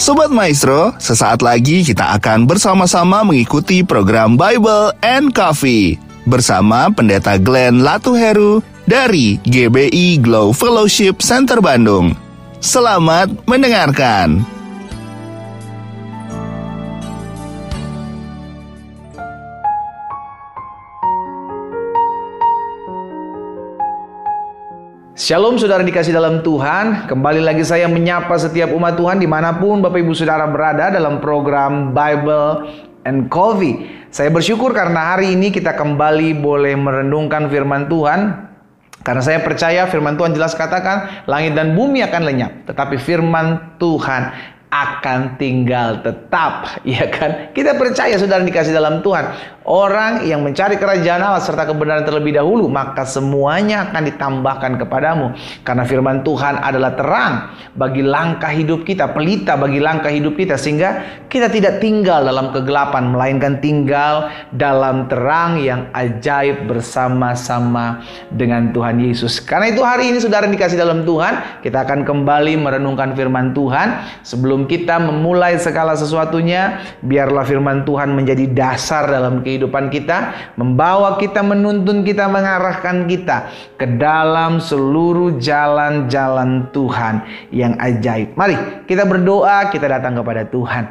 [0.00, 7.84] Sobat Maestro, sesaat lagi kita akan bersama-sama mengikuti program Bible and Coffee bersama Pendeta Glenn
[7.84, 12.16] Latuheru dari GBI Glow Fellowship Center Bandung.
[12.64, 14.40] Selamat mendengarkan.
[25.30, 29.78] Shalom saudara dikasih dalam Tuhan Kembali lagi saya menyapa setiap umat Tuhan Di mana pun
[29.78, 32.66] Bapak Ibu Saudara berada dalam program Bible
[33.06, 33.78] and Coffee
[34.10, 38.50] Saya bersyukur karena hari ini kita kembali boleh merenungkan firman Tuhan
[39.06, 44.34] karena saya percaya firman Tuhan jelas katakan langit dan bumi akan lenyap Tetapi firman Tuhan
[44.70, 47.50] akan tinggal tetap, ya kan?
[47.50, 49.58] Kita percaya saudara dikasih dalam Tuhan.
[49.70, 55.30] Orang yang mencari kerajaan Allah serta kebenaran terlebih dahulu, maka semuanya akan ditambahkan kepadamu.
[55.62, 61.22] Karena firman Tuhan adalah terang bagi langkah hidup kita, pelita bagi langkah hidup kita sehingga
[61.30, 64.26] kita tidak tinggal dalam kegelapan melainkan tinggal
[64.58, 68.02] dalam terang yang ajaib bersama-sama
[68.34, 69.38] dengan Tuhan Yesus.
[69.38, 74.66] Karena itu hari ini saudara dikasih dalam Tuhan, kita akan kembali merenungkan firman Tuhan sebelum
[74.66, 82.06] kita memulai segala sesuatunya, biarlah firman Tuhan menjadi dasar dalam kehidupan kita, membawa kita, menuntun
[82.06, 87.14] kita, mengarahkan kita ke dalam seluruh jalan-jalan Tuhan
[87.52, 88.32] yang ajaib.
[88.38, 90.84] Mari kita berdoa, kita datang kepada Tuhan.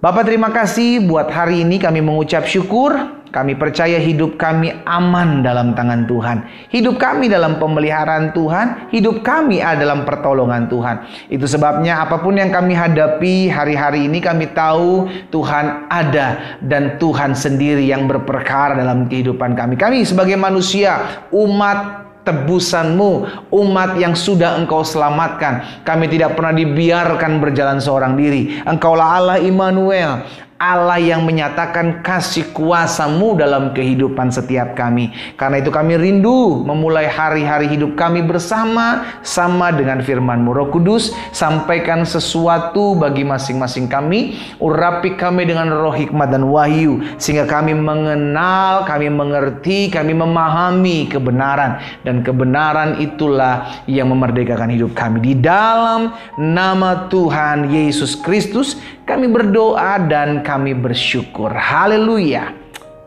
[0.00, 5.76] Bapak terima kasih buat hari ini kami mengucap syukur kami percaya hidup kami aman dalam
[5.76, 6.40] tangan Tuhan.
[6.72, 8.90] Hidup kami dalam pemeliharaan Tuhan.
[8.90, 11.04] Hidup kami ada dalam pertolongan Tuhan.
[11.30, 17.36] Itu sebabnya apa pun yang kami hadapi hari-hari ini kami tahu Tuhan ada dan Tuhan
[17.38, 19.78] sendiri yang berperkara dalam kehidupan kami.
[19.78, 23.12] Kami sebagai manusia, umat tebusanmu,
[23.50, 25.84] umat yang sudah engkau selamatkan.
[25.84, 28.60] Kami tidak pernah dibiarkan berjalan seorang diri.
[28.64, 30.24] Engkaulah Allah Immanuel,
[30.60, 35.08] Allah yang menyatakan kasih kuasamu dalam kehidupan setiap kami.
[35.40, 40.52] Karena itu kami rindu memulai hari-hari hidup kami bersama sama dengan firmanmu.
[40.52, 44.36] Roh Kudus, sampaikan sesuatu bagi masing-masing kami.
[44.60, 47.00] Urapi kami dengan roh hikmat dan wahyu.
[47.16, 51.80] Sehingga kami mengenal, kami mengerti, kami memahami kebenaran.
[52.04, 55.24] Dan kebenaran itulah yang memerdekakan hidup kami.
[55.24, 58.76] Di dalam nama Tuhan Yesus Kristus,
[59.08, 61.52] kami berdoa dan kami bersyukur.
[61.52, 62.56] Haleluya.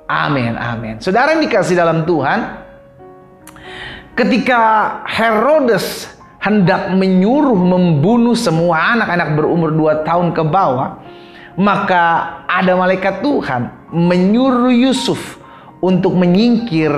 [0.08, 1.02] Amin, amin.
[1.02, 2.40] Saudara yang dikasih dalam Tuhan,
[4.14, 4.62] ketika
[5.10, 6.12] Herodes
[6.44, 11.00] hendak menyuruh membunuh semua anak-anak berumur 2 tahun ke bawah,
[11.56, 12.04] maka
[12.46, 15.40] ada malaikat Tuhan menyuruh Yusuf
[15.80, 16.92] untuk menyingkir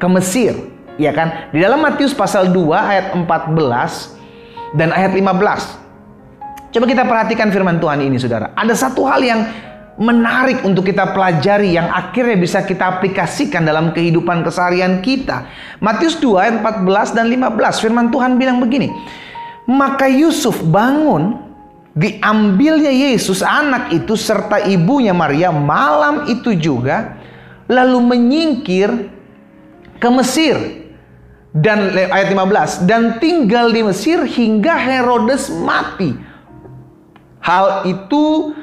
[0.00, 0.56] ke Mesir.
[0.96, 1.50] Ya kan?
[1.50, 5.83] Di dalam Matius pasal 2 ayat 14 dan ayat 15
[6.74, 8.50] Coba kita perhatikan firman Tuhan ini saudara.
[8.58, 9.46] Ada satu hal yang
[9.94, 15.46] menarik untuk kita pelajari yang akhirnya bisa kita aplikasikan dalam kehidupan keseharian kita.
[15.78, 18.90] Matius 2 ayat 14 dan 15 firman Tuhan bilang begini.
[19.70, 21.38] Maka Yusuf bangun
[21.94, 27.22] diambilnya Yesus anak itu serta ibunya Maria malam itu juga
[27.70, 28.90] lalu menyingkir
[30.02, 30.58] ke Mesir
[31.54, 36.33] dan ayat 15 dan tinggal di Mesir hingga Herodes mati
[37.44, 38.56] Hal itu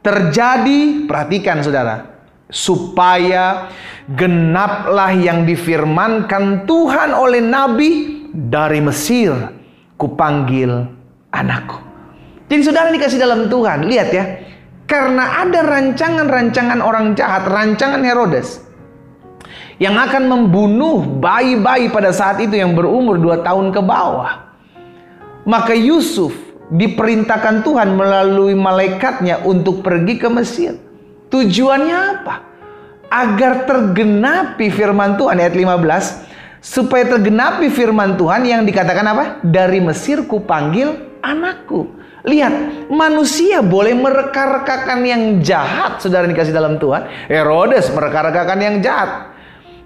[0.00, 3.68] terjadi, perhatikan saudara, supaya
[4.08, 7.90] genaplah yang difirmankan Tuhan oleh Nabi
[8.32, 9.36] dari Mesir,
[10.00, 10.88] kupanggil
[11.36, 11.84] anakku.
[12.48, 14.24] Jadi saudara dikasih dalam Tuhan, lihat ya,
[14.88, 18.64] karena ada rancangan-rancangan orang jahat, rancangan Herodes,
[19.76, 24.48] yang akan membunuh bayi-bayi pada saat itu yang berumur dua tahun ke bawah.
[25.44, 26.32] Maka Yusuf
[26.68, 30.76] diperintahkan Tuhan melalui malaikatnya untuk pergi ke Mesir.
[31.28, 32.34] Tujuannya apa?
[33.08, 39.24] Agar tergenapi firman Tuhan ayat 15 supaya tergenapi firman Tuhan yang dikatakan apa?
[39.40, 41.96] Dari Mesir ku panggil anakku.
[42.28, 47.08] Lihat, manusia boleh mereka-rekakan yang jahat, saudara dikasih dalam Tuhan.
[47.30, 49.32] Herodes mereka-rekakan yang jahat.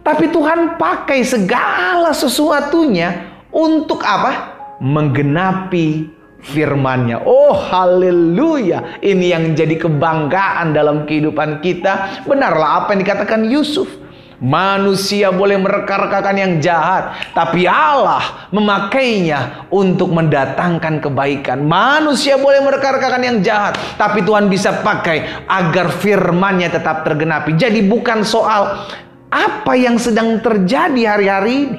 [0.02, 4.50] Tapi Tuhan pakai segala sesuatunya untuk apa?
[4.82, 6.11] Menggenapi
[6.43, 7.23] firmannya.
[7.23, 8.99] Oh haleluya.
[8.99, 12.27] Ini yang jadi kebanggaan dalam kehidupan kita.
[12.27, 14.03] Benarlah apa yang dikatakan Yusuf.
[14.43, 21.62] Manusia boleh mereka-rekakan yang jahat, tapi Allah memakainya untuk mendatangkan kebaikan.
[21.62, 27.55] Manusia boleh mereka-rekakan yang jahat, tapi Tuhan bisa pakai agar firman-Nya tetap tergenapi.
[27.55, 28.83] Jadi bukan soal
[29.31, 31.79] apa yang sedang terjadi hari-hari ini,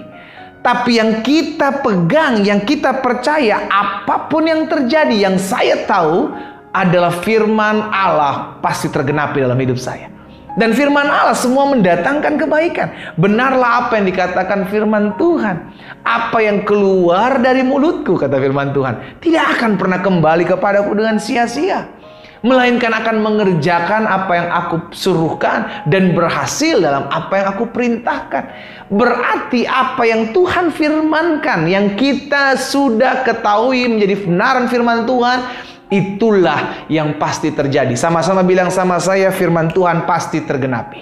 [0.63, 6.31] Tapi yang kita pegang, yang kita percaya, apa pun yang terjadi, yang saya tahu
[6.71, 10.07] adalah firman Allah pasti tergenapi dalam hidup saya.
[10.55, 12.87] Dan firman Allah semua mendatangkan kebaikan.
[13.19, 15.73] Benarlah apa yang dikatakan firman Tuhan.
[16.05, 19.19] Apa yang keluar dari mulutku, kata firman Tuhan.
[19.19, 22.02] Tidak akan pernah kembali kepadaku dengan sia-sia
[22.43, 28.43] melainkan akan mengerjakan apa yang aku suruhkan dan berhasil dalam apa yang aku perintahkan.
[28.91, 35.39] Berarti apa yang Tuhan firmankan, yang kita sudah ketahui menjadi kebenaran firman Tuhan,
[35.87, 37.95] itulah yang pasti terjadi.
[37.95, 40.99] Sama-sama bilang sama saya, firman Tuhan pasti tergenapi.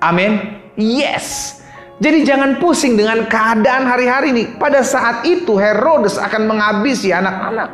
[0.00, 0.64] Amin.
[0.80, 1.60] Yes.
[2.00, 4.44] Jadi jangan pusing dengan keadaan hari-hari ini.
[4.56, 7.68] Pada saat itu Herodes akan menghabisi anak-anak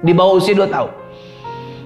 [0.00, 1.03] di bawah usia 2 tahun.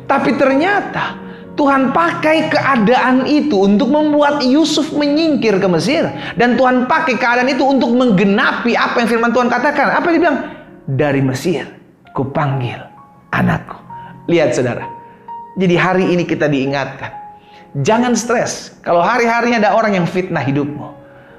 [0.08, 1.20] Tapi ternyata
[1.58, 6.08] Tuhan pakai keadaan itu untuk membuat Yusuf menyingkir ke Mesir.
[6.38, 9.92] Dan Tuhan pakai keadaan itu untuk menggenapi apa yang firman Tuhan katakan.
[9.92, 10.38] Apa dia bilang?
[10.88, 11.68] Dari Mesir,
[12.16, 12.80] kupanggil
[13.34, 13.76] anakku.
[14.30, 14.86] Lihat saudara.
[15.58, 17.10] Jadi hari ini kita diingatkan.
[17.82, 20.94] Jangan stres kalau hari-harinya ada orang yang fitnah hidupmu.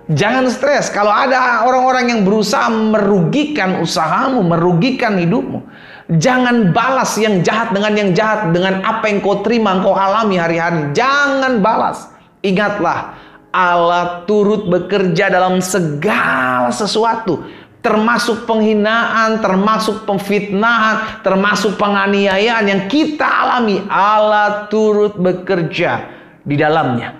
[0.10, 5.64] Jangan stres kalau ada orang-orang yang berusaha merugikan usahamu, merugikan hidupmu.
[6.10, 10.90] Jangan balas yang jahat dengan yang jahat dengan apa yang kau terima, kau alami hari-hari.
[10.98, 12.10] Jangan balas.
[12.42, 13.14] Ingatlah,
[13.54, 17.46] Allah turut bekerja dalam segala sesuatu.
[17.86, 23.78] Termasuk penghinaan, termasuk pemfitnahan, termasuk penganiayaan yang kita alami.
[23.86, 26.10] Allah turut bekerja
[26.42, 27.14] di dalamnya.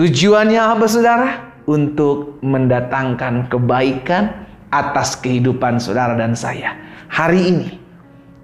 [0.00, 1.28] Tujuannya apa saudara?
[1.68, 4.32] Untuk mendatangkan kebaikan
[4.72, 6.72] atas kehidupan saudara dan saya.
[7.12, 7.83] Hari ini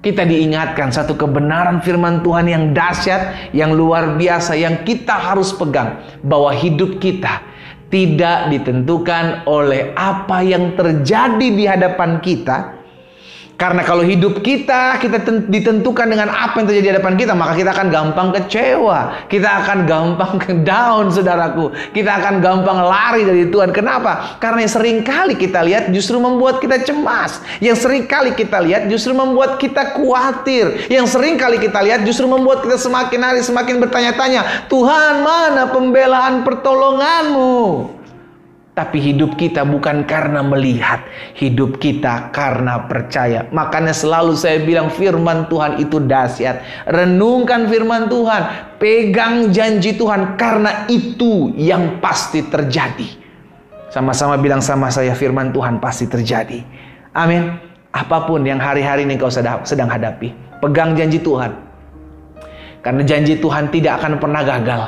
[0.00, 6.00] kita diingatkan satu kebenaran firman Tuhan yang dahsyat, yang luar biasa, yang kita harus pegang.
[6.24, 7.44] Bahwa hidup kita
[7.92, 12.79] tidak ditentukan oleh apa yang terjadi di hadapan kita,
[13.60, 15.20] karena kalau hidup kita, kita
[15.52, 19.28] ditentukan dengan apa yang terjadi di hadapan kita, maka kita akan gampang kecewa.
[19.28, 21.68] Kita akan gampang ke down, saudaraku.
[21.92, 23.68] Kita akan gampang lari dari Tuhan.
[23.76, 24.40] Kenapa?
[24.40, 27.44] Karena yang sering kali kita lihat justru membuat kita cemas.
[27.60, 30.88] Yang sering kali kita lihat justru membuat kita khawatir.
[30.88, 36.48] Yang sering kali kita lihat justru membuat kita semakin hari semakin bertanya-tanya, Tuhan mana pembelaan
[36.48, 37.99] pertolonganmu?
[38.80, 41.04] Tapi hidup kita bukan karena melihat,
[41.36, 43.44] hidup kita karena percaya.
[43.52, 46.88] Makanya selalu saya bilang firman Tuhan itu dahsyat.
[46.88, 53.04] Renungkan firman Tuhan, pegang janji Tuhan karena itu yang pasti terjadi.
[53.92, 56.64] Sama-sama bilang sama saya firman Tuhan pasti terjadi.
[57.12, 57.60] Amin.
[57.92, 60.32] Apa pun yang hari-hari ini kau sedang hadapi,
[60.64, 61.52] pegang janji Tuhan.
[62.80, 64.82] Karena janji Tuhan tidak akan pernah gagal.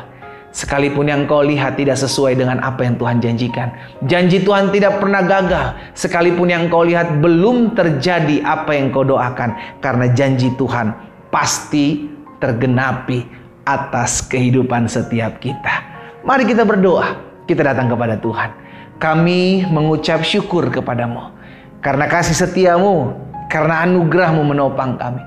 [0.52, 3.72] Sekalipun yang kau lihat tidak sesuai dengan apa yang Tuhan janjikan.
[4.04, 5.80] Janji Tuhan tidak pernah gagal.
[5.96, 9.80] Sekalipun yang kau lihat belum terjadi apa yang kau doakan.
[9.80, 10.92] Karena janji Tuhan
[11.32, 12.04] pasti
[12.36, 13.24] tergenapi
[13.64, 15.72] atas kehidupan setiap kita.
[16.20, 17.32] Mari kita berdoa.
[17.48, 18.52] Kita datang kepada Tuhan.
[19.00, 21.32] Kami mengucap syukur kepadamu.
[21.80, 23.16] Karena kasih setiamu.
[23.48, 25.24] Karena anugerahmu menopang kami.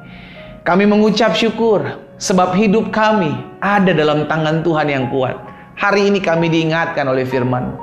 [0.62, 5.36] Kami mengucap syukur Sebab hidup kami ada dalam tangan Tuhan yang kuat.
[5.76, 7.76] Hari ini kami diingatkan oleh firman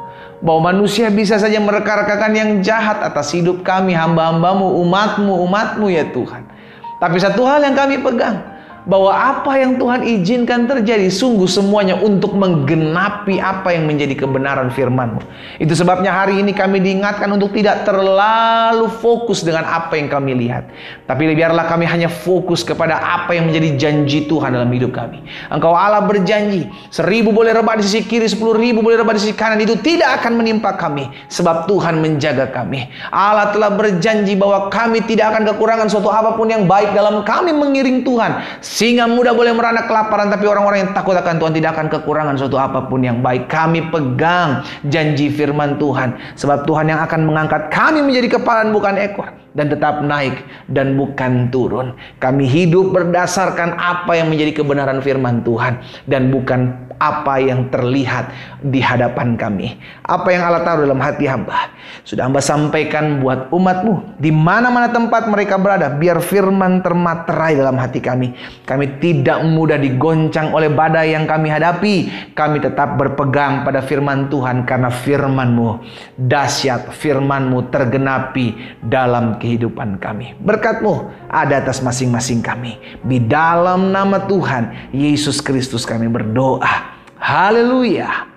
[0.42, 6.48] bahwa manusia bisa saja mereka-rekakan yang jahat atas hidup kami, hamba-hambamu, umatmu, umatmu ya Tuhan.
[6.98, 8.40] Tapi satu hal yang kami pegang,
[8.82, 15.22] bahwa apa yang Tuhan izinkan terjadi sungguh semuanya untuk menggenapi apa yang menjadi kebenaran firman-Mu.
[15.62, 20.66] Itu sebabnya hari ini kami diingatkan untuk tidak terlalu fokus dengan apa yang kami lihat.
[21.06, 25.22] Tapi biarlah kami hanya fokus kepada apa yang menjadi janji Tuhan dalam hidup kami.
[25.52, 29.34] Engkau Allah berjanji, seribu boleh rebah di sisi kiri, sepuluh ribu boleh rebah di sisi
[29.38, 31.06] kanan, itu tidak akan menimpa kami.
[31.30, 32.90] Sebab Tuhan menjaga kami.
[33.14, 37.54] Allah telah berjanji bahwa kami tidak akan kekurangan suatu apa pun yang baik dalam kami
[37.54, 41.86] mengiring Tuhan sehingga mudah boleh merana kelaparan tapi orang-orang yang takut akan Tuhan tidak akan
[41.92, 43.52] kekurangan suatu apa pun yang baik.
[43.52, 46.16] Kami pegang janji firman Tuhan.
[46.40, 51.48] Sebab Tuhan yang akan mengangkat kami menjadi kepala bukan ekor dan tetap naik dan bukan
[51.52, 51.96] turun.
[52.20, 58.30] Kami hidup berdasarkan apa yang menjadi kebenaran firman Tuhan dan bukan apa yang terlihat
[58.62, 59.74] di hadapan kami.
[60.06, 61.74] Apa yang Allah taruh dalam hati hamba.
[62.06, 64.22] Sudah hamba sampaikan buat umatmu.
[64.22, 65.90] Di mana-mana tempat mereka berada.
[65.90, 68.38] Biar firman termaterai dalam hati kami.
[68.62, 71.94] Kami tidak mudah digoncang oleh badai yang kami hadapi.
[72.38, 74.62] Kami tetap berpegang pada firman Tuhan.
[74.62, 75.82] Karena firmanmu
[76.14, 76.94] dahsyat.
[76.94, 80.38] Firmanmu tergenapi dalam kehidupan kami.
[80.38, 82.78] Berkatmu ada atas masing-masing kami.
[83.02, 86.94] Di dalam nama Tuhan Yesus Kristus kami berdoa.
[87.18, 88.30] Haleluya.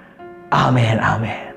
[0.49, 1.53] Amin, amin.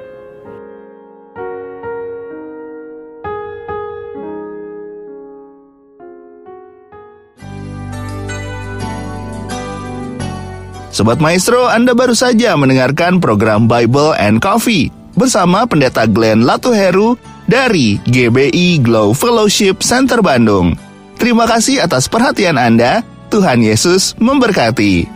[10.99, 17.15] Sobat Maestro, Anda baru saja mendengarkan program Bible and Coffee bersama Pendeta Glenn Latuheru
[17.49, 20.77] dari GBI Glow Fellowship Center Bandung.
[21.19, 23.03] Terima kasih atas perhatian Anda.
[23.33, 25.09] Tuhan Yesus memberkati.